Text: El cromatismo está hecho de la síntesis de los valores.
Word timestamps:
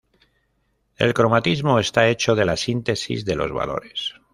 El 0.97 1.13
cromatismo 1.13 1.77
está 1.77 2.07
hecho 2.07 2.33
de 2.33 2.43
la 2.43 2.57
síntesis 2.57 3.23
de 3.23 3.35
los 3.35 3.51
valores. 3.51 4.15